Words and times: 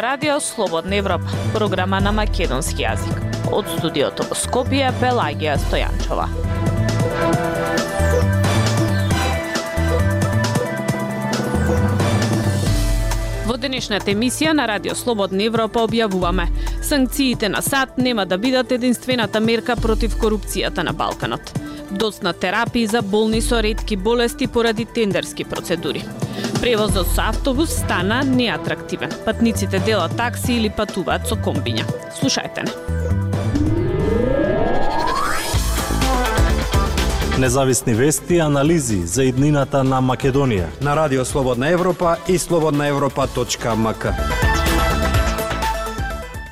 ова 0.00 0.08
радио 0.08 0.40
Слободна 0.40 0.96
Европа, 0.96 1.28
програма 1.52 2.00
на 2.00 2.12
македонски 2.12 2.86
јазик. 2.86 3.18
Од 3.52 3.66
студиото 3.68 4.24
во 4.30 4.36
Скопје 4.38 4.88
Пелагија 4.96 5.58
Стојанчова. 5.60 6.24
Во 13.44 13.56
денешната 13.60 14.10
емисија 14.14 14.54
на 14.56 14.64
Радио 14.70 14.96
Слободна 14.96 15.44
Европа 15.44 15.84
објавуваме 15.84 16.48
Санкциите 16.80 17.52
на 17.52 17.60
САД 17.60 17.98
нема 17.98 18.24
да 18.26 18.38
бидат 18.38 18.72
единствената 18.72 19.40
мерка 19.40 19.76
против 19.76 20.16
корупцијата 20.16 20.80
на 20.82 20.96
Балканот. 20.96 21.52
Доцна 21.90 22.32
терапии 22.32 22.86
за 22.86 23.02
болни 23.02 23.40
со 23.40 23.62
ретки 23.62 23.96
болести 23.96 24.46
поради 24.46 24.84
тендерски 24.84 25.44
процедури. 25.44 26.04
Превозот 26.60 27.06
со 27.06 27.28
автобус 27.28 27.70
стана 27.70 28.22
неатрактивен. 28.24 29.10
Патниците 29.24 29.78
делат 29.78 30.16
такси 30.16 30.52
или 30.52 30.70
патуваат 30.70 31.28
со 31.28 31.36
комбиња. 31.36 31.84
Слушајте 32.20 32.64
не. 32.64 33.00
Независни 37.40 37.94
вести 37.94 38.34
и 38.34 38.38
анализи 38.38 39.06
за 39.06 39.24
иднината 39.24 39.80
на 39.84 40.02
Македонија. 40.04 40.66
На 40.84 40.92
Радио 40.96 41.24
Слободна 41.24 41.72
Европа 41.72 42.16
и 42.28 42.38
слободнаевропа.мк. 42.38 44.59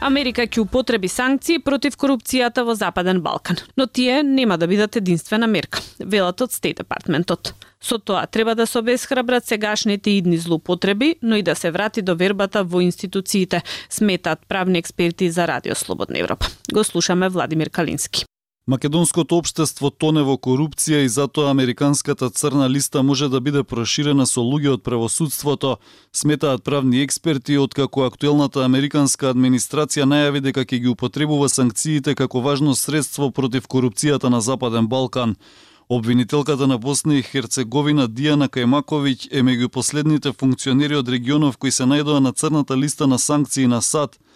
Америка 0.08 0.46
ќе 0.46 0.62
употреби 0.62 1.08
санкции 1.12 1.58
против 1.60 1.96
корупцијата 2.00 2.62
во 2.64 2.72
Западен 2.78 3.20
Балкан, 3.20 3.58
но 3.76 3.86
тие 3.86 4.22
нема 4.24 4.56
да 4.56 4.66
бидат 4.66 4.96
единствена 4.96 5.46
мерка, 5.46 5.82
велат 6.00 6.40
од 6.40 6.54
Стейт 6.54 6.80
Департментот. 6.80 7.52
Со 7.80 7.98
тоа 7.98 8.24
треба 8.26 8.54
да 8.56 8.66
се 8.66 8.80
обесхрабрат 8.80 9.44
сегашните 9.44 10.10
идни 10.10 10.38
злоупотреби, 10.38 11.16
но 11.22 11.36
и 11.36 11.42
да 11.42 11.54
се 11.54 11.70
врати 11.70 12.02
до 12.02 12.16
вербата 12.16 12.64
во 12.64 12.80
институциите, 12.80 13.62
сметаат 13.90 14.48
правни 14.48 14.78
експерти 14.78 15.30
за 15.30 15.48
Радио 15.48 15.74
Слободна 15.74 16.18
Европа. 16.18 16.46
Го 16.72 16.84
слушаме 16.84 17.28
Владимир 17.28 17.70
Калински. 17.70 18.24
Македонското 18.68 19.38
општество 19.40 19.88
тоне 19.88 20.20
во 20.28 20.34
корупција 20.36 20.98
и 21.00 21.08
затоа 21.08 21.48
американската 21.48 22.28
црна 22.28 22.66
листа 22.68 23.02
може 23.02 23.30
да 23.32 23.40
биде 23.40 23.62
проширена 23.64 24.26
со 24.28 24.44
луѓе 24.44 24.74
од 24.74 24.82
правосудството, 24.84 25.78
сметаат 26.12 26.64
правни 26.64 27.00
експерти, 27.00 27.56
откако 27.56 28.04
актуелната 28.04 28.66
американска 28.66 29.30
администрација 29.32 30.04
најави 30.04 30.44
дека 30.50 30.66
ќе 30.68 30.82
ги 30.84 30.92
употребува 30.92 31.48
санкциите 31.48 32.14
како 32.14 32.44
важно 32.44 32.76
средство 32.76 33.30
против 33.30 33.64
корупцијата 33.64 34.28
на 34.28 34.42
Западен 34.44 34.86
Балкан. 34.86 35.36
Обвинителката 35.88 36.66
на 36.66 36.76
Босна 36.76 37.16
и 37.16 37.22
Херцеговина 37.22 38.04
Дијана 38.04 38.52
Кајмаковиќ 38.52 39.32
е 39.32 39.40
меѓу 39.48 39.72
последните 39.72 40.36
функционери 40.36 41.00
од 41.00 41.08
регионов 41.08 41.56
кои 41.56 41.72
се 41.72 41.88
најдоа 41.88 42.20
на 42.20 42.36
црната 42.36 42.76
листа 42.76 43.06
на 43.06 43.18
санкции 43.18 43.66
на 43.66 43.80
САД– 43.80 44.18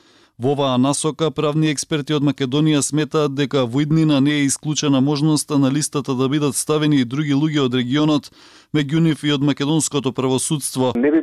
Во 0.42 0.56
оваа 0.56 0.76
насока, 0.76 1.28
правни 1.30 1.68
експерти 1.70 2.16
од 2.16 2.24
Македонија 2.26 2.80
сметаат 2.82 3.36
дека 3.38 3.62
во 3.62 3.84
иднина 3.84 4.16
не 4.18 4.40
е 4.40 4.46
исклучена 4.48 4.98
можноста 5.00 5.58
на 5.58 5.70
листата 5.70 6.16
да 6.18 6.26
бидат 6.28 6.58
ставени 6.58 6.98
и 6.98 7.04
други 7.04 7.30
луѓе 7.30 7.60
од 7.68 7.76
регионот, 7.78 8.32
меѓу 8.74 9.04
нив 9.04 9.22
и 9.22 9.30
од 9.30 9.44
македонското 9.46 10.10
правосудство. 10.10 10.90
Не 10.96 11.12
би 11.14 11.22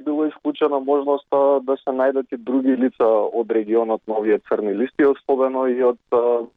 исклучена 0.60 0.80
можноста 0.80 1.60
да 1.64 1.76
се 1.78 1.92
најдат 1.92 2.28
и 2.32 2.38
други 2.38 2.76
лица 2.76 3.06
од 3.06 3.52
регионот 3.52 4.02
на 4.08 4.16
овие 4.20 4.40
црни 4.48 4.74
листи, 4.74 5.06
особено 5.06 5.68
и 5.68 5.82
од 5.84 5.98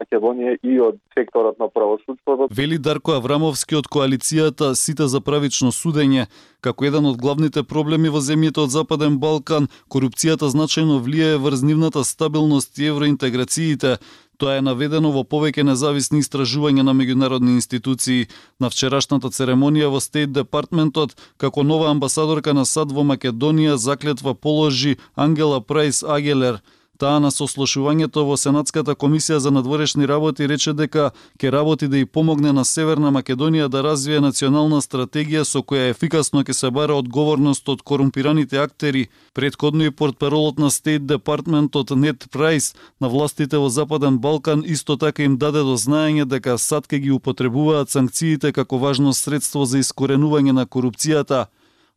Македонија 0.00 0.58
и 0.62 0.80
од 0.80 0.98
секторот 1.14 1.58
на 1.58 1.68
правосудството. 1.68 2.48
Вели 2.50 2.78
Дарко 2.78 3.12
Аврамовски 3.12 3.76
од 3.76 3.86
коалицијата 3.86 4.74
Сите 4.74 5.06
за 5.06 5.20
правично 5.20 5.72
судење, 5.72 6.26
како 6.60 6.84
еден 6.84 7.06
од 7.06 7.20
главните 7.20 7.62
проблеми 7.62 8.08
во 8.08 8.20
земјите 8.20 8.64
од 8.64 8.70
Западен 8.70 9.18
Балкан, 9.18 9.68
корупцијата 9.88 10.50
значајно 10.50 11.00
влијае 11.02 11.38
врз 11.38 11.62
нивната 11.62 12.04
стабилност 12.04 12.78
и 12.78 12.90
евроинтеграциите, 12.90 13.98
Тоа 14.42 14.56
е 14.58 14.62
наведено 14.66 15.12
во 15.14 15.20
повеќе 15.22 15.62
независни 15.62 16.18
истражувања 16.18 16.82
на 16.82 16.96
меѓународни 16.98 17.52
институции. 17.54 18.24
На 18.58 18.72
вчерашната 18.74 19.30
церемонија 19.30 19.92
во 19.94 20.00
Стейт 20.02 20.32
Департментот, 20.34 21.14
како 21.38 21.62
нова 21.62 21.92
амбасадорка 21.92 22.50
на 22.50 22.66
САД 22.66 22.90
во 22.90 23.06
Македонија, 23.06 23.78
заклетва 23.78 24.34
положи 24.34 24.96
Ангела 25.14 25.60
Прайс 25.62 26.02
Агелер– 26.02 26.58
Таа 26.98 27.18
на 27.18 27.30
сослушувањето 27.34 28.22
во 28.28 28.36
Сенатската 28.36 28.94
комисија 28.94 29.38
за 29.42 29.50
надворешни 29.50 30.06
работи 30.06 30.46
рече 30.46 30.72
дека 30.72 31.10
ќе 31.40 31.50
работи 31.50 31.88
да 31.88 31.98
и 31.98 32.06
помогне 32.06 32.52
на 32.52 32.64
Северна 32.64 33.10
Македонија 33.10 33.68
да 33.68 33.82
развие 33.82 34.20
национална 34.20 34.80
стратегија 34.84 35.44
со 35.48 35.62
која 35.62 35.88
ефикасно 35.90 36.44
ќе 36.44 36.52
се 36.52 36.70
бара 36.70 36.94
одговорност 36.94 37.68
од 37.68 37.82
корумпираните 37.82 38.60
актери. 38.62 39.08
Предходно 39.34 39.84
и 39.84 39.90
портпаролот 39.90 40.58
на 40.58 40.70
Стейт 40.70 41.06
Департментот 41.06 41.90
Нет 41.96 42.28
Прайс 42.30 42.74
на 43.00 43.08
властите 43.08 43.56
во 43.56 43.68
Западен 43.68 44.18
Балкан 44.18 44.62
исто 44.66 44.96
така 44.96 45.22
им 45.22 45.36
даде 45.36 45.64
до 45.64 45.76
знаење 45.76 46.24
дека 46.24 46.58
САД 46.58 46.86
ќе 46.86 46.98
ги 46.98 47.10
употребуваат 47.10 47.90
санкциите 47.90 48.52
како 48.52 48.78
важно 48.78 49.12
средство 49.12 49.64
за 49.64 49.78
искоренување 49.78 50.52
на 50.52 50.66
корупцијата. 50.66 51.46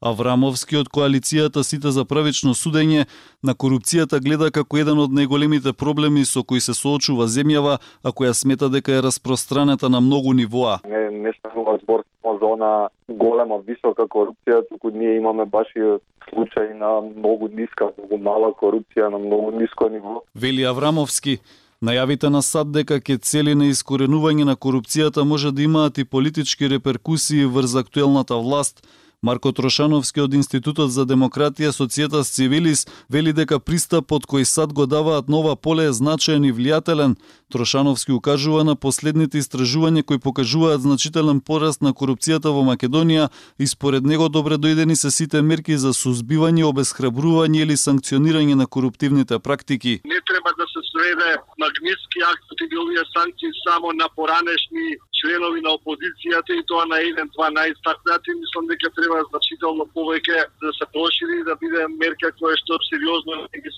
Аврамовски 0.01 0.77
од 0.77 0.89
коалицијата 0.91 1.63
Сите 1.63 1.91
за 1.91 2.03
правично 2.05 2.53
судење 2.53 3.05
на 3.43 3.55
корупцијата 3.55 4.19
гледа 4.19 4.51
како 4.51 4.77
еден 4.77 4.99
од 4.99 5.13
најголемите 5.15 5.73
проблеми 5.73 6.25
со 6.25 6.43
кои 6.43 6.59
се 6.59 6.73
соочува 6.73 7.27
земјава, 7.31 7.77
а 8.03 8.11
која 8.11 8.33
смета 8.33 8.69
дека 8.69 8.91
е 8.91 9.01
распространета 9.01 9.89
на 9.89 10.01
многу 10.01 10.33
нивоа. 10.33 10.79
Не, 10.83 11.09
не 11.11 11.31
станува 11.39 11.77
збор 11.83 12.03
за 12.25 12.45
она 12.45 12.89
голема, 13.07 13.59
висока 13.67 14.03
корупција, 14.09 14.63
туку 14.69 14.89
ние 14.89 15.15
имаме 15.17 15.45
баш 15.45 15.67
и 15.75 15.97
случаи 16.29 16.73
на 16.73 17.01
многу 17.01 17.47
ниска, 17.47 17.91
многу 17.97 18.17
мала 18.17 18.51
корупција 18.51 19.09
на 19.09 19.19
многу 19.19 19.51
ниско 19.51 19.89
ниво. 19.89 20.23
Вели 20.35 20.65
Аврамовски, 20.65 21.39
Најавите 21.83 22.29
на 22.31 22.39
САД 22.41 22.71
дека 22.71 22.97
ќе 23.03 23.19
цели 23.21 23.53
на 23.53 23.67
искоренување 23.67 24.45
на 24.47 24.55
корупцијата 24.55 25.25
може 25.27 25.51
да 25.51 25.61
имаат 25.61 25.97
и 25.97 26.05
политички 26.05 26.69
реперкусии 26.71 27.45
врз 27.45 27.75
актуелната 27.75 28.35
власт, 28.35 28.79
Марко 29.25 29.51
Трошановски 29.51 30.21
од 30.21 30.35
Институтот 30.37 30.91
за 30.93 31.01
демократија 31.09 31.71
Социетас 31.73 32.29
Цивилис 32.29 32.83
вели 33.09 33.31
дека 33.33 33.57
пристапот 33.57 34.27
кој 34.29 34.45
сад 34.45 34.73
го 34.77 34.85
даваат 34.85 35.31
нова 35.33 35.55
поле 35.55 35.87
е 35.89 35.93
значаен 35.97 36.45
и 36.45 36.51
влијателен. 36.53 37.15
Трошановски 37.49 38.13
укажува 38.13 38.61
на 38.63 38.75
последните 38.75 39.41
истражувања 39.41 40.03
кои 40.05 40.21
покажуваат 40.21 40.85
значителен 40.85 41.39
пораст 41.41 41.81
на 41.81 41.93
корупцијата 41.93 42.53
во 42.53 42.61
Македонија 42.69 43.31
и 43.57 43.65
според 43.65 44.05
него 44.05 44.29
добре 44.29 44.61
дојдени 44.61 44.93
се 44.93 45.09
сите 45.09 45.41
мерки 45.41 45.73
за 45.77 45.97
сузбивање, 45.97 46.61
обесхрабрување 46.69 47.65
или 47.65 47.81
санкционирање 47.81 48.53
на 48.53 48.67
коруптивните 48.67 49.39
практики. 49.39 50.01
Не 50.05 50.21
треба 50.29 50.53
да 50.53 50.69
сведе 50.95 51.31
магнитски 51.59 52.19
акт 52.31 52.43
и 52.71 52.77
овие 52.77 53.03
санкции 53.17 53.51
само 53.67 53.91
на 54.01 54.07
поранешни 54.15 54.87
членови 55.19 55.61
на 55.61 55.71
опозицијата 55.77 56.51
и 56.55 56.63
тоа 56.69 56.85
на 56.85 56.97
еден, 57.03 57.27
два 57.35 57.49
најстакнати, 57.51 58.29
мислам 58.39 58.67
дека 58.71 58.89
треба 58.97 59.19
значително 59.29 59.83
повеќе 59.95 60.47
да 60.63 60.69
се 60.77 60.85
прошири 60.93 61.43
да 61.49 61.55
биде 61.61 61.87
мерка 62.01 62.31
која 62.39 62.55
што 62.61 62.79
сериозно 62.89 63.47
ги 63.55 63.71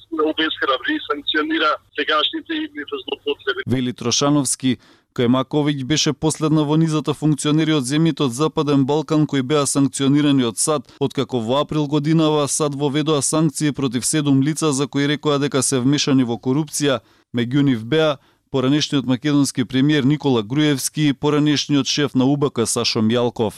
и 0.97 0.99
санкционира 1.09 1.71
сегашните 1.97 2.53
идните 2.53 2.95
злопотреби. 3.03 3.61
Вели 3.67 3.93
Трошановски, 3.93 4.77
Кајмаковиќ 5.17 5.83
беше 5.89 6.13
последна 6.13 6.61
во 6.61 6.75
низата 6.77 7.13
функционери 7.17 7.73
од 7.73 7.85
земјите 7.89 8.27
од 8.27 8.33
Западен 8.37 8.85
Балкан 8.85 9.25
кои 9.25 9.41
беа 9.41 9.65
санкционирани 9.65 10.45
од 10.45 10.59
САД, 10.61 10.91
откако 10.99 11.39
во 11.41 11.61
април 11.63 11.87
годинава 11.87 12.47
САД 12.47 12.75
воведоа 12.75 13.21
санкции 13.21 13.71
против 13.71 14.05
седум 14.05 14.41
лица 14.41 14.71
за 14.73 14.87
кои 14.87 15.07
рекоа 15.07 15.39
дека 15.39 15.63
се 15.63 15.79
вмешани 15.79 16.23
во 16.23 16.37
корупција, 16.37 16.99
меѓу 17.33 17.65
нив 17.65 17.85
беа 17.85 18.17
поранешниот 18.51 19.05
македонски 19.05 19.65
премиер 19.65 20.03
Никола 20.03 20.43
Груевски 20.43 21.07
и 21.07 21.13
поранешниот 21.13 21.87
шеф 21.87 22.13
на 22.15 22.25
УБК 22.25 22.67
Сашо 22.67 23.01
Мјалков. 23.01 23.53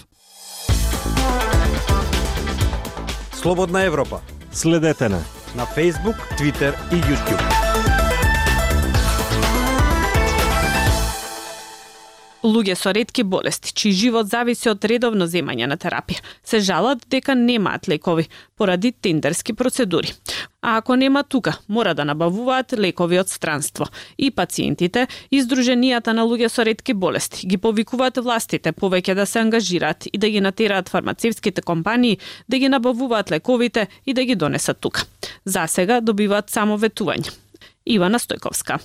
Слободна 3.34 3.84
Европа. 3.84 4.22
Следете 4.52 5.10
на 5.10 5.24
на 5.56 5.66
Facebook, 5.66 6.16
Twitter 6.38 6.74
и 6.92 6.96
YouTube. 6.96 7.89
Луѓе 12.44 12.76
со 12.80 12.94
ретки 12.96 13.24
болести, 13.28 13.74
чиј 13.76 13.92
живот 13.92 14.30
зависи 14.32 14.70
од 14.72 14.86
редовно 14.88 15.26
земање 15.28 15.68
на 15.68 15.76
терапија, 15.76 16.22
се 16.44 16.62
жалат 16.64 17.02
дека 17.12 17.36
немаат 17.36 17.90
лекови 17.92 18.30
поради 18.56 18.94
тендерски 18.94 19.54
процедури. 19.54 20.14
А 20.62 20.78
ако 20.78 20.96
нема 20.96 21.24
тука, 21.24 21.58
мора 21.68 21.94
да 21.94 22.06
набавуваат 22.06 22.74
лекови 22.80 23.20
од 23.20 23.30
странство. 23.30 23.88
И 24.18 24.32
пациентите, 24.32 25.08
и 25.32 25.42
на 25.42 26.24
луѓе 26.24 26.48
со 26.48 26.64
ретки 26.64 26.94
болести 26.94 27.48
ги 27.48 27.58
повикуваат 27.58 28.18
властите 28.18 28.72
повеќе 28.72 29.16
да 29.16 29.26
се 29.26 29.40
ангажираат 29.40 30.08
и 30.14 30.18
да 30.18 30.30
ги 30.30 30.42
натераат 30.42 30.90
фармацевските 30.90 31.62
компании 31.62 32.20
да 32.48 32.58
ги 32.58 32.70
набавуваат 32.70 33.32
лековите 33.32 33.88
и 34.06 34.14
да 34.14 34.24
ги 34.24 34.36
донесат 34.36 34.80
тука. 34.80 35.04
За 35.46 35.68
сега 35.68 36.02
добиваат 36.02 36.50
само 36.50 36.78
ветување. 36.78 37.32
Ивана 37.86 38.20
Стојковска. 38.20 38.80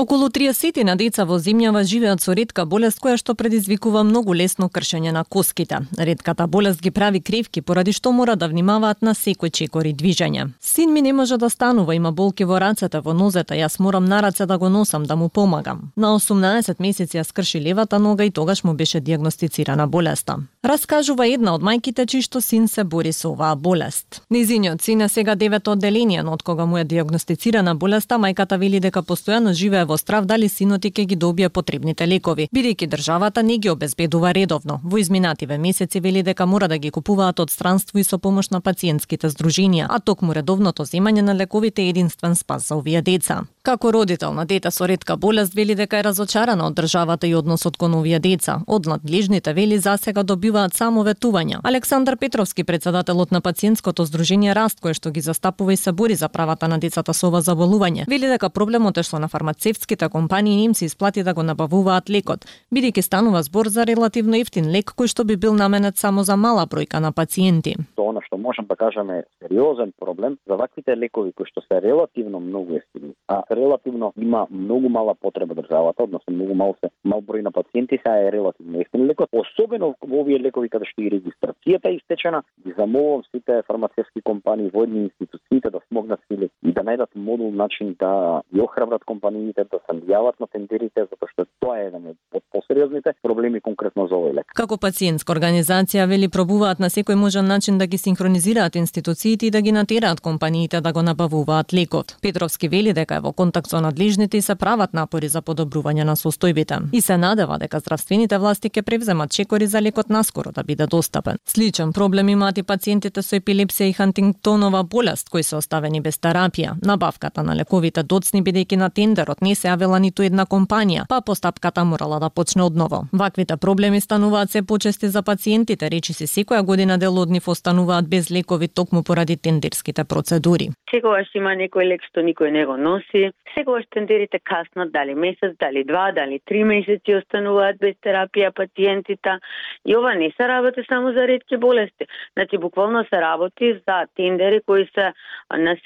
Околу 0.00 0.28
30 0.28 0.80
на 0.84 0.94
деца 0.96 1.26
во 1.28 1.36
земјава 1.36 1.82
живеат 1.84 2.22
со 2.24 2.32
ретка 2.32 2.64
болест 2.64 3.02
која 3.04 3.18
што 3.20 3.34
предизвикува 3.36 4.00
многу 4.00 4.32
лесно 4.32 4.70
кршење 4.72 5.12
на 5.12 5.24
коските. 5.28 5.82
Ретката 5.98 6.46
болест 6.46 6.80
ги 6.80 6.90
прави 6.90 7.20
кревки 7.20 7.60
поради 7.60 7.92
што 7.92 8.08
мора 8.16 8.32
да 8.40 8.48
внимаваат 8.48 9.02
на 9.02 9.12
секој 9.12 9.52
чекор 9.52 9.84
и 9.84 9.92
движење. 9.92 10.46
Син 10.60 10.94
ми 10.94 11.02
не 11.02 11.12
може 11.12 11.36
да 11.36 11.50
станува, 11.50 11.94
има 11.94 12.12
болки 12.12 12.44
во 12.48 12.56
рацете, 12.64 13.02
во 13.04 13.12
нозете, 13.12 13.60
јас 13.60 13.76
морам 13.78 14.08
на 14.08 14.22
раце 14.22 14.46
да 14.46 14.56
го 14.56 14.70
носам 14.70 15.04
да 15.04 15.16
му 15.16 15.28
помагам. 15.28 15.92
На 15.96 16.14
18 16.16 16.80
месеци 16.80 17.20
ја 17.20 17.24
скрши 17.24 17.60
левата 17.60 17.98
нога 17.98 18.24
и 18.24 18.30
тогаш 18.30 18.64
му 18.64 18.72
беше 18.72 19.00
диагностицирана 19.00 19.86
болеста. 19.86 20.38
Раскажува 20.62 21.24
една 21.24 21.54
од 21.56 21.62
мајките 21.64 22.04
чиј 22.04 22.20
што 22.26 22.40
син 22.44 22.66
се 22.68 22.82
бори 22.84 23.14
со 23.16 23.30
оваа 23.30 23.54
болест. 23.56 24.18
Низиниот 24.28 24.82
син 24.84 25.00
е 25.00 25.08
сега 25.08 25.34
девето 25.34 25.72
одделение, 25.72 26.22
но 26.22 26.34
од 26.36 26.42
кога 26.42 26.66
му 26.66 26.76
е 26.76 26.84
диагностицирана 26.84 27.74
болеста, 27.74 28.18
мајката 28.20 28.58
вели 28.60 28.80
дека 28.80 29.00
постојано 29.00 29.54
живее 29.56 29.86
во 29.88 29.96
страв 29.96 30.26
дали 30.28 30.48
синот 30.48 30.84
ќе 30.84 31.06
ги 31.06 31.16
добие 31.16 31.48
потребните 31.48 32.06
лекови, 32.06 32.48
бидејќи 32.52 32.88
државата 32.92 33.42
не 33.42 33.56
ги 33.56 33.70
обезбедува 33.70 34.34
редовно. 34.36 34.80
Во 34.84 34.98
изминативе 35.00 35.58
месеци 35.58 36.00
вели 36.00 36.22
дека 36.22 36.46
мора 36.46 36.68
да 36.68 36.76
ги 36.76 36.90
купуваат 36.90 37.40
од 37.40 37.50
странство 37.50 37.98
и 37.98 38.04
со 38.04 38.18
помош 38.18 38.50
на 38.50 38.60
пациентските 38.60 39.30
здруженија, 39.30 39.86
а 39.88 39.98
токму 39.98 40.34
редовното 40.36 40.84
земање 40.84 41.22
на 41.22 41.34
лековите 41.34 41.82
е 41.82 41.88
единствен 41.88 42.36
спас 42.36 42.68
за 42.68 42.76
овие 42.76 43.00
деца. 43.00 43.46
Како 43.62 43.90
родител 43.92 44.32
на 44.32 44.46
дете 44.48 44.70
со 44.72 44.86
ретка 44.88 45.18
болест 45.20 45.52
вели 45.52 45.74
дека 45.76 45.98
е 45.98 46.04
разочарана 46.06 46.64
од 46.70 46.78
државата 46.78 47.26
и 47.28 47.34
односот 47.36 47.74
кон 47.76 47.92
овие 47.98 48.16
деца. 48.18 48.54
Од 48.66 48.86
надлежните 48.88 49.52
вели 49.52 49.76
за 49.78 49.98
сега 50.00 50.22
добиваат 50.22 50.72
само 50.72 51.02
ветувања. 51.04 51.60
Александар 51.62 52.16
Петровски, 52.16 52.64
председателот 52.64 53.30
на 53.30 53.42
пациентското 53.44 54.06
здружение 54.08 54.54
Раст, 54.56 54.80
кој 54.80 54.96
што 54.96 55.12
ги 55.12 55.20
застапува 55.20 55.74
и 55.74 55.76
се 55.76 55.92
бори 55.92 56.14
за 56.14 56.30
правата 56.32 56.68
на 56.68 56.78
децата 56.78 57.12
со 57.12 57.28
ова 57.28 57.42
заболување, 57.44 58.08
вели 58.08 58.32
дека 58.32 58.48
проблемот 58.48 58.96
е 58.96 59.04
што 59.04 59.20
на 59.20 59.28
фармацевтските 59.28 60.08
компании 60.08 60.64
им 60.64 60.74
се 60.74 60.86
исплати 60.86 61.22
да 61.22 61.34
го 61.34 61.42
набавуваат 61.42 62.08
лекот, 62.08 62.48
бидејќи 62.72 63.02
станува 63.04 63.42
збор 63.42 63.68
за 63.68 63.84
релативно 63.84 64.40
ефтин 64.40 64.72
лек 64.72 64.96
кој 64.96 65.12
што 65.12 65.24
би 65.24 65.36
бил 65.36 65.52
наменет 65.52 65.98
само 65.98 66.24
за 66.24 66.36
мала 66.36 66.64
бројка 66.64 66.96
на 66.96 67.12
пациенти. 67.12 67.76
Тоа 67.94 68.24
што 68.24 68.38
можам 68.38 68.64
да 68.64 68.76
кажам 68.76 69.10
е 69.10 69.24
сериозен 69.42 69.92
проблем 70.00 70.38
за 70.48 70.56
ваквите 70.56 70.96
лекови 70.96 71.32
кои 71.36 71.44
што 71.44 71.60
се 71.60 71.80
релативно 71.80 72.40
многу 72.40 72.80
ефтини, 72.80 73.12
а 73.28 73.42
релативно 73.50 74.12
има 74.16 74.46
многу 74.50 74.88
мала 74.88 75.14
потреба 75.14 75.54
државата, 75.54 76.02
односно 76.02 76.34
многу 76.34 76.54
мал 76.54 76.74
се 76.84 76.90
мал 77.04 77.20
број 77.20 77.42
на 77.42 77.52
пациенти, 77.52 77.98
се 78.06 78.12
е 78.26 78.32
релативно 78.32 78.80
ефтин 78.80 79.06
лекот, 79.06 79.28
особено 79.32 79.94
во 80.00 80.20
овие 80.20 80.38
лекови 80.38 80.68
каде 80.68 80.86
што 80.90 81.02
и 81.02 81.10
регистрацијата 81.10 81.90
е 81.90 81.98
истечена, 82.00 82.42
ги 82.64 82.74
замолувам 82.78 83.22
сите 83.30 83.62
фармацевски 83.66 84.22
компании, 84.22 84.70
војни 84.70 85.08
институциите 85.08 85.70
да 85.70 85.80
смогнат 85.88 86.20
сили 86.28 86.50
и 86.62 86.72
да 86.72 86.82
најдат 86.82 87.14
модул 87.14 87.52
начин 87.52 87.96
да 87.98 88.42
ја 88.54 88.64
охрабрат 88.64 89.04
компаниите 89.04 89.64
да 89.64 89.78
се 89.86 89.96
јават 90.06 90.40
на 90.40 90.46
тендерите 90.46 91.06
затоа 91.10 91.28
што 91.32 91.46
тоа 91.60 91.78
е 91.78 91.86
еден 91.88 92.14
од 92.32 92.42
посериозните 92.52 93.14
проблеми 93.22 93.60
конкретно 93.60 94.06
за 94.08 94.14
овој 94.14 94.34
лек. 94.40 94.52
Како 94.54 94.78
пациентска 94.78 95.32
организација 95.32 96.06
вели 96.10 96.28
пробуваат 96.28 96.80
на 96.80 96.90
секој 96.90 97.18
можен 97.18 97.46
начин 97.46 97.78
да 97.78 97.86
ги 97.86 97.98
синхронизираат 97.98 98.76
институциите 98.76 99.46
и 99.46 99.50
да 99.50 99.62
ги 99.62 99.72
натераат 99.72 100.20
компаниите 100.20 100.80
да 100.80 100.92
го 100.92 101.02
набавуваат 101.02 101.74
лекот. 101.74 102.16
Петровски 102.22 102.68
вели 102.68 102.92
дека 102.92 103.16
е 103.16 103.24
во 103.24 103.32
контакт 103.40 103.70
со 103.70 103.80
надлежните 103.80 104.36
и 104.36 104.42
се 104.42 104.54
прават 104.54 104.92
напори 104.92 105.28
за 105.32 105.40
подобрување 105.40 106.04
на 106.04 106.16
состојбите. 106.16 106.80
И 106.92 107.00
се 107.00 107.16
надева 107.16 107.56
дека 107.58 107.80
здравствените 107.80 108.38
власти 108.38 108.68
ќе 108.68 108.82
превземат 108.82 109.32
чекори 109.32 109.66
за 109.66 109.80
лекот 109.80 110.10
наскоро 110.10 110.52
да 110.52 110.64
биде 110.64 110.86
достапен. 110.86 111.38
Сличен 111.48 111.92
проблем 111.92 112.28
имаат 112.28 112.58
и 112.58 112.62
пациентите 112.62 113.22
со 113.22 113.38
епилепсија 113.40 113.88
и 113.88 113.96
Хантингтонова 113.96 114.82
болест 114.84 115.30
кои 115.30 115.42
се 115.42 115.56
оставени 115.56 116.00
без 116.00 116.20
терапија. 116.20 116.74
Набавката 116.84 117.42
на 117.42 117.56
лековите 117.56 118.02
доцни 118.02 118.42
бидејќи 118.42 118.76
на 118.76 118.90
тендерот 118.90 119.40
не 119.40 119.54
се 119.54 119.68
јавила 119.68 120.00
ниту 120.00 120.22
една 120.22 120.44
компанија, 120.44 121.06
па 121.08 121.20
постапката 121.20 121.84
морала 121.84 122.20
да 122.20 122.30
почне 122.30 122.62
одново. 122.62 123.06
Ваквите 123.12 123.56
проблеми 123.56 124.00
стануваат 124.00 124.50
се 124.50 124.62
почести 124.62 125.08
за 125.08 125.22
пациентите, 125.22 125.90
речи 125.90 126.12
се 126.12 126.26
секоја 126.26 126.62
година 126.62 126.98
дел 126.98 127.18
од 127.18 127.30
нив 127.30 127.48
остануваат 127.48 128.08
без 128.08 128.30
лекови 128.30 128.68
токму 128.68 129.02
поради 129.02 129.36
тендерските 129.36 130.04
процедури. 130.04 130.70
Секогаш 130.90 131.32
има 131.34 131.56
некој 131.56 131.88
лек 131.88 132.04
што 132.10 132.20
никој 132.20 132.50
не 132.52 132.66
го 132.66 132.76
носи. 132.76 133.29
Секогаш 133.54 133.84
тендерите 133.90 134.38
каснат, 134.38 134.92
дали 134.92 135.14
месец, 135.14 135.56
дали 135.60 135.84
два, 135.84 136.12
дали 136.12 136.40
три 136.46 136.64
месеци 136.64 137.16
остануваат 137.16 137.78
без 137.80 137.94
терапија 138.04 138.52
пациентите. 138.52 139.38
И 139.86 139.96
ова 139.96 140.14
не 140.14 140.30
се 140.36 140.48
работи 140.48 140.84
само 140.88 141.12
за 141.12 141.26
ретки 141.28 141.56
болести. 141.56 142.06
Значи, 142.36 142.58
буквално 142.58 143.04
се 143.04 143.20
работи 143.20 143.80
за 143.88 144.06
тендери 144.16 144.60
кои 144.66 144.88
се 144.94 145.12
на, 145.58 145.76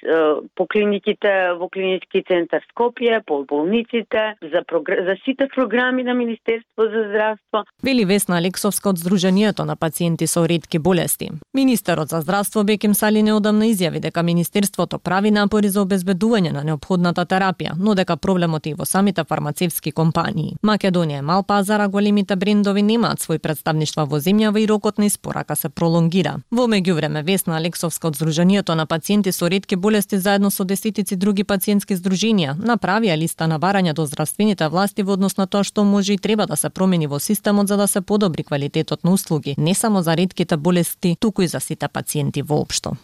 по 0.55 0.67
клиниките 0.67 1.53
во 1.59 1.69
клинички 1.69 2.23
центар 2.29 2.63
Скопје, 2.73 3.23
по 3.27 3.45
болниците, 3.45 4.35
за, 4.43 4.61
за 5.07 5.15
сите 5.25 5.49
програми 5.55 6.03
на 6.03 6.15
Министерство 6.15 6.83
за 6.83 7.09
здравство. 7.09 7.65
Вели 7.83 8.05
Весна 8.05 8.37
Алексовска 8.37 8.89
од 8.89 8.99
Сдруженијето 8.99 9.65
на 9.65 9.77
пациенти 9.77 10.27
со 10.27 10.45
ретки 10.47 10.79
болести. 10.79 11.31
Министерот 11.55 12.09
за 12.09 12.21
здравство 12.21 12.65
Беким 12.65 12.95
Сали 12.95 13.23
неодамна 13.23 13.67
изјави 13.67 14.01
дека 14.01 14.23
Министерството 14.23 14.99
прави 14.99 15.31
напори 15.31 15.69
за 15.69 15.81
обезбедување 15.85 16.53
на 16.53 16.65
необходната 16.65 17.25
терапија, 17.35 17.75
но 17.77 17.95
дека 17.99 18.17
проблемот 18.17 18.67
е 18.67 18.75
во 18.79 18.87
самите 18.87 19.25
фармацевски 19.29 19.93
компании. 19.93 20.57
Македонија 20.63 21.19
е 21.19 21.23
мал 21.23 21.43
пазар, 21.43 21.81
а 21.81 21.89
големите 21.89 22.37
брендови 22.37 22.83
немаат 22.83 23.23
свој 23.25 23.39
представништва 23.39 24.07
во 24.07 24.21
земјава 24.23 24.63
и 24.63 24.69
рокот 24.71 24.99
на 24.99 25.07
испорака 25.11 25.57
се 25.57 25.69
пролонгира. 25.69 26.37
Во 26.51 26.67
меѓувреме 26.71 27.25
Весна 27.25 27.57
Алексовска 27.57 28.09
од 28.09 28.19
Сдруженијето 28.19 28.75
на 28.75 28.87
пациенти 28.87 29.33
со 29.33 29.49
ретки 29.49 29.77
болести 29.77 30.19
заедно 30.19 30.51
со 30.51 30.65
десетици 30.65 31.17
други 31.17 31.45
пациентски 31.45 31.97
здруженија 31.97 32.57
направија 32.57 33.17
листа 33.19 33.47
на 33.47 33.59
барања 33.59 33.95
до 33.95 34.07
здравствените 34.07 34.69
власти 34.69 35.03
во 35.03 35.19
однос 35.19 35.37
на 35.37 35.47
тоа 35.47 35.65
што 35.65 35.85
може 35.85 36.15
и 36.15 36.19
треба 36.19 36.47
да 36.47 36.57
се 36.57 36.71
промени 36.71 37.07
во 37.07 37.19
системот 37.19 37.69
за 37.69 37.77
да 37.77 37.89
се 37.89 38.01
подобри 38.01 38.45
квалитетот 38.45 39.05
на 39.05 39.13
услуги, 39.13 39.55
не 39.59 39.75
само 39.75 40.03
за 40.03 40.17
ретките 40.17 40.57
болести, 40.57 41.17
туку 41.21 41.43
и 41.43 41.49
за 41.49 41.61
сите 41.61 41.89
пациенти 41.89 42.43
воопшто. 42.43 42.97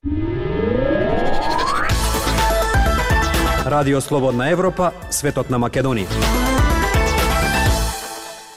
Радио 3.71 4.01
Слободна 4.01 4.49
Европа, 4.51 4.89
светот 5.15 5.47
на 5.47 5.59
Македонија. 5.63 6.11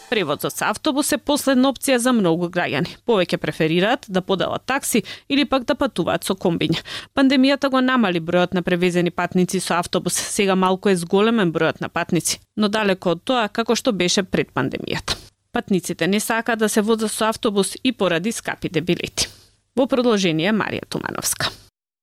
Превозот 0.10 0.56
со 0.58 0.72
автобус 0.72 1.12
е 1.14 1.20
последна 1.22 1.70
опција 1.70 2.00
за 2.02 2.10
многу 2.18 2.48
граѓани. 2.50 2.96
Повеќе 3.06 3.38
преферираат 3.38 4.08
да 4.10 4.24
поделат 4.26 4.66
такси 4.66 5.04
или 5.30 5.46
пак 5.46 5.68
да 5.70 5.76
патуваат 5.78 6.26
со 6.26 6.34
комбиња. 6.34 6.82
Пандемијата 7.14 7.70
го 7.70 7.82
намали 7.86 8.18
бројот 8.18 8.58
на 8.58 8.64
превезени 8.66 9.12
патници 9.12 9.62
со 9.62 9.78
автобус. 9.78 10.18
Сега 10.18 10.56
малку 10.56 10.90
е 10.90 10.96
зголемен 10.98 11.54
бројот 11.54 11.82
на 11.82 11.90
патници, 11.90 12.40
но 12.58 12.68
далеко 12.68 13.14
од 13.14 13.22
тоа 13.24 13.48
како 13.54 13.76
што 13.76 13.94
беше 13.94 14.24
пред 14.24 14.50
пандемијата. 14.50 15.14
Патниците 15.52 16.08
не 16.08 16.20
сакаат 16.20 16.58
да 16.60 16.70
се 16.70 16.82
возат 16.82 17.12
со 17.12 17.30
автобус 17.30 17.76
и 17.84 17.92
поради 17.92 18.32
скапите 18.32 18.82
билети. 18.82 19.30
Во 19.78 19.86
продолжение 19.86 20.50
Марија 20.50 20.90
Тумановска. 20.90 21.54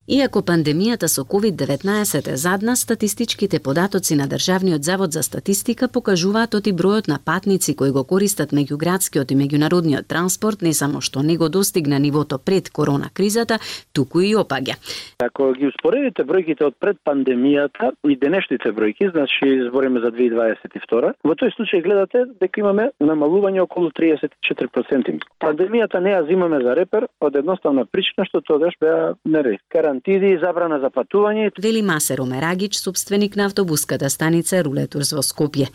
Иако 0.09 0.41
пандемијата 0.41 1.07
со 1.13 1.23
COVID-19 1.29 2.33
е 2.33 2.37
задна, 2.37 2.75
статистичките 2.77 3.61
податоци 3.61 4.17
на 4.17 4.27
Државниот 4.27 4.83
завод 4.83 5.13
за 5.13 5.23
статистика 5.23 5.89
покажуваат 5.93 6.55
оти 6.55 6.73
бројот 6.73 7.09
на 7.09 7.19
патници 7.25 7.77
кои 7.77 7.93
го 7.93 8.03
користат 8.05 8.51
меѓуградскиот 8.51 9.31
и 9.31 9.37
меѓународниот 9.37 10.09
транспорт 10.09 10.63
не 10.63 10.73
само 10.73 11.03
што 11.05 11.23
не 11.23 11.37
го 11.37 11.49
достигна 11.49 11.99
нивото 12.01 12.39
пред 12.39 12.71
корона 12.71 13.11
кризата, 13.15 13.59
туку 13.93 14.21
и 14.21 14.33
опаѓа. 14.35 14.81
Ако 15.21 15.53
ги 15.53 15.69
успоредите 15.69 16.25
бројките 16.25 16.65
од 16.65 16.75
пред 16.81 16.97
пандемијата 17.05 17.93
и 18.09 18.17
денешните 18.17 18.73
бројки, 18.73 19.13
значи 19.13 19.69
збориме 19.69 20.01
за 20.01 20.11
2022, 20.17 21.13
во 21.23 21.37
тој 21.37 21.53
случај 21.55 21.85
гледате 21.85 22.25
дека 22.41 22.65
имаме 22.65 22.89
намалување 22.99 23.61
околу 23.69 23.93
34%. 23.93 25.21
Пандемијата 25.45 26.01
не 26.01 26.17
ја 26.17 26.27
зимаме 26.27 26.65
за 26.65 26.75
репер 26.75 27.07
од 27.21 27.37
едноставна 27.37 27.85
причина 27.85 28.25
што 28.25 28.41
тогаш 28.41 28.75
беа 28.81 29.15
мери 29.25 29.61
карантиди 29.91 30.35
и 30.35 30.39
забрана 30.39 30.79
за 30.81 30.91
патување. 30.91 31.51
Вели 31.63 31.83
Масеро 31.83 32.25
Мерагич, 32.27 32.77
собственик 32.77 33.37
на 33.37 33.47
автобуската 33.47 34.11
станица 34.11 34.63
Рулетурс 34.63 35.13
во 35.13 35.23
Скопје. 35.23 35.69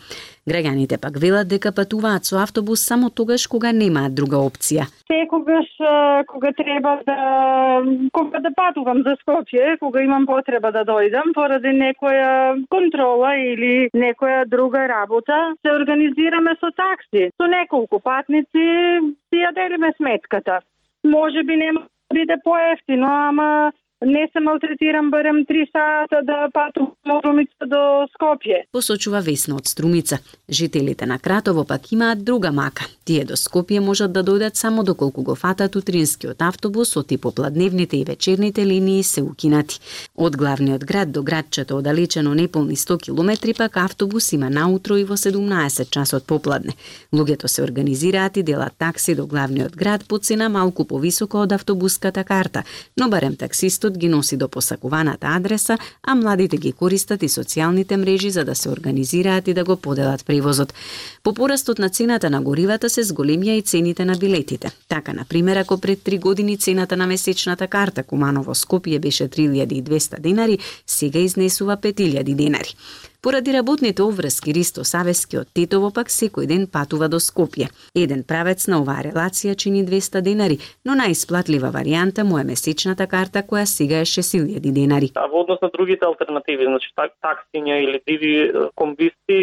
Граѓаните 0.48 0.98
пак 1.00 1.18
велат 1.20 1.48
дека 1.48 1.72
патуваат 1.72 2.24
со 2.24 2.40
автобус 2.42 2.80
само 2.80 3.10
тогаш 3.10 3.46
кога 3.46 3.72
немаат 3.72 4.14
друга 4.14 4.36
опција. 4.36 4.86
Секогаш 5.10 5.68
кога 6.26 6.52
треба 6.52 7.00
да 7.06 7.16
кога 8.12 8.40
да 8.40 8.50
патувам 8.56 9.02
за 9.02 9.16
Скопје, 9.20 9.78
кога 9.78 10.02
имам 10.02 10.26
потреба 10.26 10.72
да 10.72 10.84
дојдам 10.84 11.34
поради 11.34 11.72
некоја 11.74 12.64
контрола 12.70 13.36
или 13.36 13.90
некоја 13.94 14.46
друга 14.46 14.86
работа, 14.88 15.54
се 15.62 15.72
организираме 15.72 16.56
со 16.60 16.70
такси. 16.72 17.30
Со 17.36 17.46
неколку 17.46 18.00
патници 18.00 18.64
си 19.28 19.36
ја 19.44 19.52
делиме 19.52 19.92
сметката. 19.98 20.60
Може 21.04 21.42
би 21.44 21.56
нема 21.56 21.86
биде 22.14 22.36
поевтино, 22.44 23.08
ама 23.10 23.72
не 24.04 24.28
се 24.32 24.40
малтретирам 24.40 25.10
барем 25.10 25.36
3 25.46 25.66
сата 25.72 26.20
да 26.22 26.48
патувам 26.52 26.92
од 27.06 27.22
Струмица 27.22 27.66
до 27.66 28.04
Скопје. 28.12 28.66
Посочува 28.72 29.20
Весна 29.20 29.56
од 29.56 29.66
Струмица. 29.66 30.18
Жителите 30.50 31.06
на 31.06 31.18
Кратово 31.18 31.64
пак 31.64 31.92
имаат 31.92 32.24
друга 32.24 32.52
мака. 32.52 32.84
Тие 33.04 33.24
до 33.24 33.36
Скопје 33.36 33.80
можат 33.80 34.12
да 34.12 34.22
дојдат 34.22 34.54
само 34.54 34.84
доколку 34.84 35.22
го 35.22 35.34
фатат 35.34 35.76
утринскиот 35.76 36.42
автобус, 36.42 36.96
оти 36.96 37.16
попладневните 37.18 37.96
и 37.96 38.04
вечерните 38.04 38.66
линии 38.66 39.02
се 39.02 39.22
укинати. 39.22 39.80
Од 40.16 40.36
главниот 40.36 40.84
град 40.84 41.12
до 41.12 41.22
градчето 41.22 41.78
оддалечено 41.78 42.34
неполни 42.34 42.76
100 42.76 43.02
километри 43.02 43.54
пак 43.54 43.76
автобус 43.76 44.32
има 44.32 44.50
наутро 44.50 44.96
и 44.96 45.04
во 45.04 45.16
17 45.16 45.90
часот 45.90 46.26
попладне. 46.26 46.74
Луѓето 47.12 47.46
се 47.46 47.62
организираат 47.62 48.36
и 48.36 48.42
делат 48.42 48.72
такси 48.78 49.14
до 49.14 49.26
главниот 49.26 49.76
град 49.76 50.04
по 50.08 50.18
цена 50.18 50.48
малку 50.48 50.84
повисока 50.84 51.38
од 51.38 51.52
автобуската 51.52 52.24
карта, 52.24 52.62
но 52.96 53.08
барем 53.08 53.36
таксистот 53.86 53.98
ги 53.98 54.08
носи 54.08 54.36
до 54.36 54.48
посакуваната 54.48 55.26
адреса, 55.26 55.78
а 56.02 56.14
младите 56.14 56.56
ги 56.56 56.72
користат 56.72 57.22
и 57.22 57.28
социјалните 57.28 57.96
мрежи 57.96 58.30
за 58.30 58.44
да 58.44 58.54
се 58.54 58.68
организираат 58.68 59.48
и 59.48 59.54
да 59.54 59.64
го 59.64 59.76
поделат 59.76 60.24
превозот. 60.26 60.74
По 61.22 61.34
порастот 61.34 61.78
на 61.78 61.88
цената 61.88 62.30
на 62.30 62.42
горивата 62.42 62.90
се 62.90 63.04
зголемија 63.04 63.58
и 63.58 63.62
цените 63.62 64.04
на 64.04 64.16
билетите. 64.16 64.70
Така, 64.88 65.12
на 65.12 65.24
пример, 65.24 65.56
ако 65.56 65.78
пред 65.78 66.02
три 66.02 66.18
години 66.18 66.58
цената 66.58 66.96
на 66.96 67.06
месечната 67.06 67.66
карта 67.68 68.02
Куманово 68.02 68.54
Скопје 68.54 68.98
беше 68.98 69.28
3200 69.28 70.20
денари, 70.20 70.58
сега 70.86 71.18
изнесува 71.18 71.76
5000 71.76 72.34
денари. 72.34 72.74
Поради 73.26 73.52
работните 73.52 74.02
обврски 74.02 74.52
Ристо 74.54 74.84
Савески 74.84 75.38
од 75.40 75.48
Тетово 75.50 75.88
пак 75.90 76.12
секој 76.14 76.46
ден 76.46 76.68
патува 76.70 77.08
до 77.10 77.18
Скопје. 77.18 77.66
Еден 77.98 78.20
правец 78.22 78.68
на 78.70 78.78
оваа 78.78 79.02
релација 79.02 79.56
чини 79.58 79.80
200 79.82 80.22
денари, 80.22 80.60
но 80.86 80.94
најисплатлива 80.94 81.72
варијанта 81.74 82.22
му 82.22 82.38
е 82.38 82.44
месечната 82.46 83.08
карта 83.10 83.42
која 83.42 83.64
сега 83.66 83.98
е 84.04 84.06
6000 84.06 84.70
денари. 84.78 85.10
А 85.18 85.26
во 85.26 85.42
однос 85.42 85.58
на 85.58 85.72
другите 85.74 86.06
алтернативи, 86.06 86.70
значи 86.70 86.94
таксиња 86.94 87.82
или 87.82 87.98
диви 88.06 88.32
комбисти, 88.78 89.42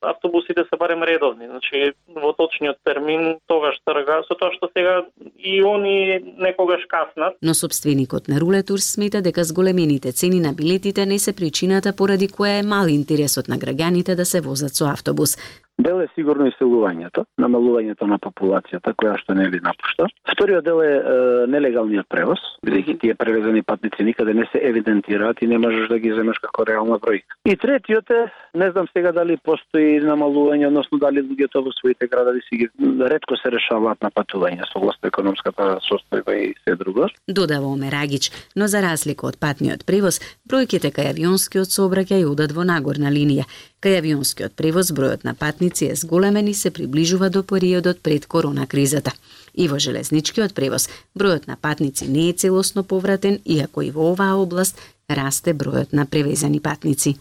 автобусите 0.00 0.64
се 0.64 0.76
барем 0.78 1.02
редовни, 1.02 1.46
значи 1.46 1.92
во 2.14 2.32
точниот 2.32 2.76
термин 2.84 3.38
тогаш 3.46 3.78
трга, 3.84 4.22
со 4.28 4.34
тоа 4.34 4.52
што 4.54 4.70
сега 4.76 5.04
и 5.38 5.60
они 5.62 6.20
некогаш 6.38 6.86
каснат. 6.88 7.36
Но 7.42 7.54
собственикот 7.54 8.28
на 8.28 8.40
Рулетур 8.40 8.80
смета 8.80 9.22
дека 9.22 9.44
зголемените 9.44 10.12
цени 10.12 10.40
на 10.40 10.52
билетите 10.52 11.06
не 11.06 11.18
се 11.18 11.32
причината 11.32 11.92
поради 11.96 12.28
која 12.28 12.60
е 12.60 12.66
мал 12.66 12.88
интересот 12.88 13.48
на 13.48 13.58
граѓаните 13.58 14.14
да 14.14 14.24
се 14.24 14.40
возат 14.40 14.74
со 14.74 14.90
автобус. 14.92 15.36
Дел 15.78 16.00
е 16.00 16.08
сигурно 16.14 16.46
иселувањето, 16.48 17.26
намалувањето 17.36 18.06
на 18.08 18.16
популацијата 18.18 18.94
која 18.96 19.18
што 19.20 19.34
нели 19.36 19.60
напушта. 19.60 20.06
Вториот 20.32 20.64
дел 20.64 20.80
е, 20.80 20.88
е 20.96 21.46
нелегалниот 21.52 22.08
превоз, 22.08 22.40
бидејќи 22.64 22.94
тие 23.02 23.14
превезени 23.14 23.62
патници 23.62 24.06
никаде 24.08 24.34
не 24.34 24.46
се 24.52 24.62
евидентираат 24.70 25.42
и 25.42 25.46
не 25.46 25.58
можеш 25.58 25.88
да 25.92 25.98
ги 25.98 26.14
земеш 26.16 26.40
како 26.40 26.64
реална 26.64 26.96
бројка. 27.02 27.36
И 27.44 27.56
третиот 27.56 28.10
е, 28.10 28.22
не 28.54 28.70
знам 28.70 28.88
сега 28.92 29.12
дали 29.12 29.36
постои 29.36 30.00
намалување, 30.00 30.66
односно 30.70 30.98
дали 30.98 31.20
луѓето 31.20 31.64
во 31.68 31.72
своите 31.76 32.08
градови 32.08 32.40
си 32.48 32.62
ги 32.64 32.70
ретко 33.12 33.36
се 33.36 33.52
решаваат 33.52 34.00
на 34.02 34.10
патување 34.10 34.64
согласно 34.72 35.12
економската 35.12 35.76
состојба 35.84 36.40
и 36.40 36.54
се 36.64 36.74
друго. 36.74 37.10
Додава 37.28 37.68
Омерагич, 37.68 38.32
но 38.56 38.66
за 38.66 38.80
разлика 38.80 39.28
од 39.28 39.36
патниот 39.36 39.84
превоз, 39.84 40.22
бројките 40.48 40.88
кај 40.88 41.12
авионскиот 41.12 41.68
сообраќај 41.68 42.24
одат 42.32 42.56
во 42.56 42.64
нагорна 42.64 43.12
линија. 43.12 43.44
Кај 43.86 44.00
авионскиот 44.00 44.56
превоз 44.58 44.88
бројот 44.90 45.22
на 45.22 45.36
патници 45.38 45.86
е 45.86 45.94
зголемен 45.94 46.48
и 46.50 46.54
се 46.58 46.72
приближува 46.74 47.28
до 47.30 47.44
периодот 47.46 48.00
пред 48.02 48.26
корона 48.26 48.66
кризата. 48.66 49.12
И 49.54 49.68
во 49.70 49.78
железничкиот 49.78 50.54
превоз, 50.58 50.88
бројот 51.14 51.46
на 51.46 51.54
патници 51.54 52.08
не 52.10 52.24
е 52.28 52.32
целосно 52.32 52.82
повратен, 52.82 53.38
иако 53.44 53.86
и 53.86 53.92
во 53.94 54.10
оваа 54.10 54.42
област 54.42 54.74
расте 55.06 55.54
бројот 55.54 55.94
на 55.94 56.02
превезени 56.06 56.58
патници. 56.58 57.14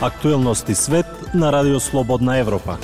Актуелности 0.00 0.74
свет 0.74 1.34
на 1.34 1.50
Радио 1.50 1.80
Слободна 1.80 2.38
Европа. 2.38 2.78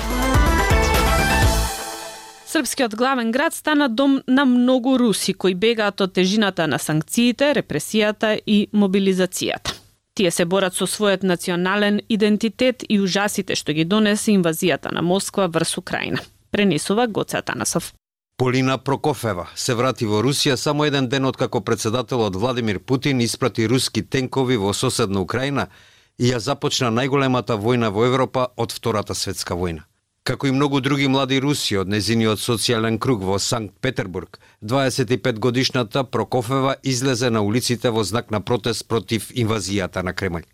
Српскиот 2.46 2.96
главен 2.96 3.30
град 3.30 3.54
стана 3.54 3.88
дом 3.88 4.22
на 4.26 4.44
многу 4.44 4.98
руси 4.98 5.34
кои 5.34 5.54
бегаат 5.54 6.00
од 6.00 6.12
тежината 6.12 6.66
на 6.66 6.78
санкциите, 6.78 7.54
репресијата 7.54 8.40
и 8.46 8.66
мобилизацијата. 8.74 9.79
Тие 10.20 10.30
се 10.30 10.44
борат 10.44 10.74
со 10.76 10.84
својот 10.84 11.22
национален 11.24 12.02
идентитет 12.12 12.82
и 12.84 12.98
ужасите 13.00 13.54
што 13.56 13.72
ги 13.72 13.86
донесе 13.88 14.34
инвазијата 14.34 14.92
на 14.92 15.00
Москва 15.00 15.46
врз 15.48 15.78
Украина. 15.80 16.20
Пренесува 16.52 17.06
Гоце 17.06 17.38
Атанасов. 17.38 17.94
Полина 18.36 18.76
Прокофева 18.78 19.46
се 19.54 19.74
врати 19.74 20.04
во 20.04 20.20
Русија 20.20 20.58
само 20.60 20.84
еден 20.84 21.08
ден 21.08 21.24
откако 21.24 21.64
председателот 21.64 22.36
Владимир 22.36 22.80
Путин 22.84 23.20
испрати 23.20 23.68
руски 23.68 24.02
тенкови 24.02 24.56
во 24.56 24.74
соседна 24.74 25.20
Украина 25.20 25.68
и 26.18 26.28
ја 26.28 26.36
започна 26.36 26.92
најголемата 26.92 27.56
војна 27.56 27.88
во 27.88 28.04
Европа 28.04 28.48
од 28.56 28.76
Втората 28.76 29.14
светска 29.14 29.56
војна. 29.56 29.88
Како 30.22 30.46
и 30.46 30.52
многу 30.52 30.80
други 30.84 31.06
млади 31.08 31.38
руси 31.40 31.78
од 31.80 31.88
незиниот 31.88 32.40
социјален 32.42 32.98
круг 33.00 33.22
во 33.24 33.38
Санкт 33.40 33.72
Петербург, 33.80 34.38
25 34.60 35.38
годишната 35.38 36.04
Прокофева 36.04 36.74
излезе 36.82 37.30
на 37.30 37.40
улиците 37.40 37.90
во 37.90 38.04
знак 38.04 38.30
на 38.30 38.40
протест 38.40 38.88
против 38.88 39.30
инвазијата 39.32 40.02
на 40.02 40.12
Кремљ. 40.12 40.44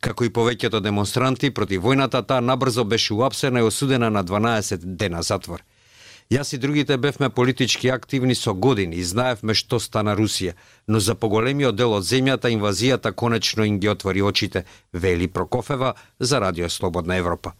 Како 0.00 0.24
и 0.24 0.32
повеќето 0.32 0.80
демонстранти 0.80 1.50
против 1.50 1.82
војната, 1.84 2.24
таа 2.26 2.40
набрзо 2.40 2.84
беше 2.84 3.14
уапсена 3.14 3.60
и 3.60 3.68
осудена 3.68 4.10
на 4.10 4.24
12 4.24 4.96
дена 4.96 5.22
затвор. 5.22 5.60
Јас 6.32 6.54
и 6.54 6.58
другите 6.58 6.96
бевме 6.96 7.28
политички 7.28 7.88
активни 7.88 8.34
со 8.34 8.54
години 8.54 8.96
и 8.96 9.04
знаевме 9.04 9.52
што 9.52 9.78
стана 9.78 10.16
Русија, 10.16 10.54
но 10.88 11.00
за 11.00 11.14
поголемиот 11.14 11.76
дел 11.76 11.92
од 11.92 12.08
земјата 12.08 12.48
инвазијата 12.48 13.12
конечно 13.12 13.64
им 13.64 13.78
ги 13.78 13.88
отвори 13.88 14.22
очите, 14.22 14.64
вели 14.92 15.28
Прокофева 15.28 15.94
за 16.18 16.40
Радио 16.40 16.70
Слободна 16.70 17.16
Европа. 17.16 17.52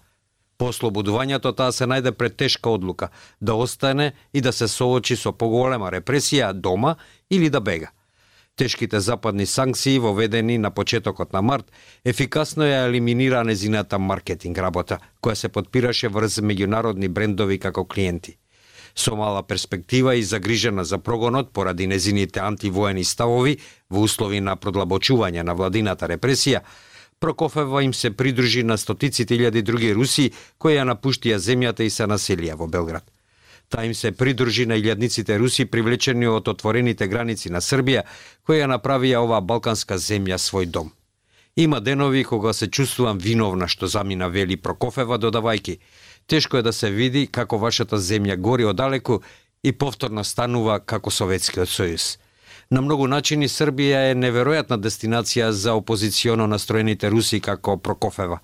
По 0.63 0.69
ослободувањето 0.71 1.51
таа 1.59 1.73
се 1.75 1.89
најде 1.91 2.13
пред 2.15 2.37
тешка 2.39 2.71
одлука 2.71 3.09
да 3.41 3.55
остане 3.59 4.13
и 4.33 4.41
да 4.41 4.53
се 4.53 4.69
соочи 4.71 5.17
со 5.19 5.33
поголема 5.35 5.89
репресија 5.91 6.53
дома 6.53 6.93
или 7.31 7.49
да 7.51 7.61
бега. 7.61 7.89
Тешките 8.57 9.01
западни 9.01 9.47
санкции 9.47 9.99
воведени 9.99 10.59
на 10.59 10.71
почетокот 10.71 11.33
на 11.33 11.43
март 11.43 11.73
ефикасно 12.05 12.63
ја 12.63 12.85
елиминира 12.87 13.43
незината 13.45 13.99
маркетинг 13.99 14.59
работа, 14.59 15.01
која 15.23 15.35
се 15.35 15.49
подпираше 15.49 16.09
врз 16.09 16.39
меѓународни 16.39 17.09
брендови 17.09 17.59
како 17.59 17.85
клиенти. 17.85 18.39
Со 18.95 19.17
мала 19.17 19.43
перспектива 19.43 20.15
и 20.15 20.23
загрижена 20.23 20.85
за 20.85 20.99
прогонот 20.99 21.53
поради 21.53 21.87
незините 21.87 22.41
антивоени 22.41 23.05
ставови 23.05 23.59
во 23.91 24.07
услови 24.07 24.41
на 24.41 24.55
продлабочување 24.57 25.43
на 25.43 25.59
владината 25.59 26.07
репресија, 26.07 26.63
Прокофева 27.23 27.85
им 27.85 27.95
се 27.95 28.11
придружи 28.11 28.63
на 28.63 28.75
стотиците 28.79 29.37
илјади 29.37 29.63
други 29.63 29.93
руси 29.95 30.33
кои 30.59 30.75
ја 30.75 30.83
напуштија 30.89 31.37
земјата 31.39 31.87
и 31.87 31.91
се 31.91 32.09
населија 32.11 32.57
во 32.59 32.67
Белград. 32.67 33.05
Та 33.69 33.85
им 33.87 33.95
се 33.95 34.11
придружи 34.11 34.67
на 34.67 34.75
илјадниците 34.75 35.37
руси 35.39 35.65
привлечени 35.71 36.27
од 36.27 36.49
отворените 36.51 37.07
граници 37.07 37.53
на 37.55 37.61
Србија, 37.63 38.03
кои 38.43 38.59
ја 38.59 38.67
направија 38.73 39.23
оваа 39.23 39.41
балканска 39.41 40.01
земја 40.03 40.35
свој 40.35 40.67
дом. 40.67 40.91
Има 41.57 41.81
денови 41.81 42.25
кога 42.25 42.53
се 42.53 42.67
чувствувам 42.67 43.19
виновна 43.19 43.69
што 43.69 43.87
замина 43.87 44.29
вели 44.29 44.57
Прокофева 44.57 45.19
додавајки. 45.19 45.79
Тешко 46.27 46.57
е 46.57 46.63
да 46.63 46.73
се 46.73 46.91
види 46.91 47.27
како 47.27 47.59
вашата 47.59 48.03
земја 48.03 48.37
гори 48.37 48.65
одалеку 48.65 49.23
и 49.63 49.73
повторно 49.73 50.25
станува 50.25 50.81
како 50.81 51.11
Советскиот 51.11 51.71
сојуз. 51.71 52.19
На 52.73 52.81
многу 52.81 53.05
начини 53.05 53.51
Србија 53.53 53.99
е 54.09 54.13
неверојатна 54.17 54.79
дестинација 54.81 55.51
за 55.53 55.75
опозиционо 55.77 56.47
настроените 56.49 57.11
руси 57.13 57.41
како 57.45 57.75
Прокофева. 57.77 58.39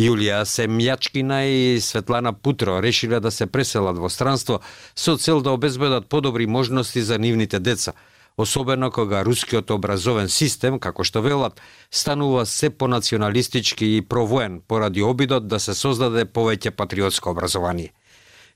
Јулија 0.00 0.38
Семјачкина 0.48 1.42
и 1.44 1.80
Светлана 1.84 2.32
Путро 2.32 2.78
решиле 2.80 3.20
да 3.20 3.30
се 3.30 3.46
преселат 3.46 4.00
во 4.00 4.08
странство 4.08 4.62
со 4.96 5.18
цел 5.18 5.42
да 5.44 5.52
обезбедат 5.52 6.08
подобри 6.08 6.46
можности 6.46 7.02
за 7.02 7.18
нивните 7.18 7.60
деца, 7.60 7.92
особено 8.36 8.90
кога 8.90 9.22
рускиот 9.24 9.70
образовен 9.70 10.28
систем, 10.28 10.80
како 10.80 11.04
што 11.04 11.20
велат, 11.20 11.60
станува 11.90 12.46
се 12.46 12.70
понационалистички 12.70 13.96
и 13.96 14.00
провоен 14.00 14.62
поради 14.68 15.02
обидот 15.02 15.48
да 15.48 15.60
се 15.60 15.74
создаде 15.74 16.24
повеќе 16.24 16.70
патриотско 16.70 17.30
образование. 17.30 17.92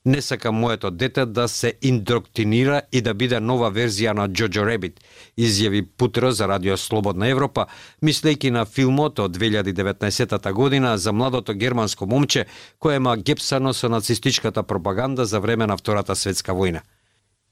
Не 0.06 0.22
сакам 0.22 0.54
моето 0.54 0.90
дете 0.90 1.26
да 1.26 1.48
се 1.48 1.74
индоктринира 1.82 2.82
и 2.92 3.00
да 3.00 3.14
биде 3.14 3.38
нова 3.40 3.70
верзија 3.72 4.12
на 4.12 4.26
Джоджо 4.28 4.66
Ребит, 4.68 5.00
изјави 5.38 5.80
Путро 5.96 6.30
за 6.30 6.48
Радио 6.48 6.76
Слободна 6.76 7.30
Европа, 7.32 7.64
мислејќи 8.04 8.50
на 8.50 8.64
филмот 8.68 9.18
од 9.18 9.36
2019 9.38 10.52
година 10.52 10.98
за 10.98 11.12
младото 11.12 11.54
германско 11.54 12.06
момче 12.06 12.44
кое 12.78 12.98
ма 12.98 13.16
гепсано 13.16 13.72
со 13.72 13.88
нацистичката 13.88 14.62
пропаганда 14.62 15.24
за 15.24 15.40
време 15.40 15.66
на 15.66 15.76
Втората 15.76 16.16
светска 16.16 16.52
војна. 16.52 16.84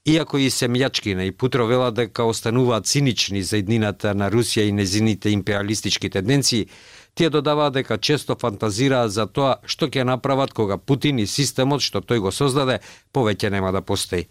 Иако 0.04 0.38
и 0.38 0.50
Семјачкина 0.50 1.22
и 1.22 1.32
Путро 1.32 1.66
вела 1.66 1.90
дека 1.90 2.24
остануваат 2.24 2.86
цинични 2.86 3.42
за 3.42 3.56
иднината 3.62 4.14
на 4.14 4.30
Русија 4.30 4.66
и 4.66 4.72
незините 4.72 5.30
империалистички 5.30 6.10
тенденции, 6.10 6.66
Тие 7.14 7.30
додаваат 7.30 7.74
дека 7.74 7.98
често 7.98 8.36
фантазираат 8.40 9.12
за 9.12 9.26
тоа 9.26 9.56
што 9.68 9.88
ќе 9.88 10.04
направат 10.08 10.52
кога 10.56 10.78
Путин 10.78 11.18
и 11.18 11.26
системот 11.26 11.84
што 11.84 12.00
тој 12.00 12.24
го 12.24 12.32
создаде 12.32 12.80
повеќе 13.12 13.50
нема 13.52 13.72
да 13.72 13.82
постои. 13.82 14.28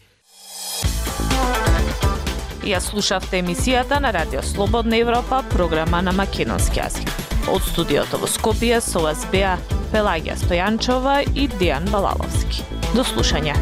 Ја 2.65 2.79
слушавте 2.81 3.41
емисијата 3.41 3.99
на 4.01 4.11
Радио 4.13 4.41
Слободна 4.41 4.97
Европа, 4.97 5.43
програма 5.49 6.01
на 6.01 6.11
македонски 6.13 6.79
јазик. 6.81 7.09
Од 7.49 7.61
студиото 7.65 8.21
во 8.21 8.29
Скопје 8.29 8.81
со 8.81 9.01
вас 9.01 9.25
беа 9.31 9.57
Пелагија 9.93 10.37
Стојанчова 10.37 11.21
и 11.35 11.49
Дијан 11.57 11.89
Балаловски. 11.89 12.65
До 12.93 13.05
слушање. 13.05 13.57